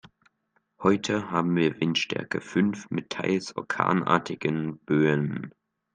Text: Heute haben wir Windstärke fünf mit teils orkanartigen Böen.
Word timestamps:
Heute 0.81 1.29
haben 1.29 1.55
wir 1.55 1.79
Windstärke 1.79 2.41
fünf 2.41 2.89
mit 2.89 3.11
teils 3.11 3.55
orkanartigen 3.55 4.79
Böen. 4.79 5.53